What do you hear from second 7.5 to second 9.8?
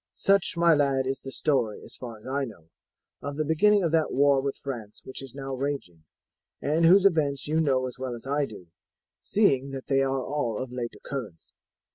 know as well as I do, seeing